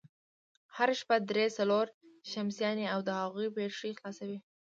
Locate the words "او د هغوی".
2.93-3.47